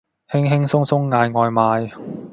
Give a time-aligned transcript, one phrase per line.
[0.31, 1.91] 輕輕鬆鬆嗌外賣